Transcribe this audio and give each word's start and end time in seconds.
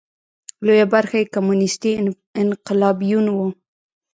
لویه 0.65 0.85
برخه 0.93 1.15
یې 1.21 1.31
کمونېستي 1.35 1.91
انقلابیون 2.41 3.25
وو. 3.31 3.47